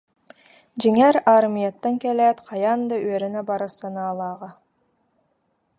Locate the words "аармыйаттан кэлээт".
1.31-2.39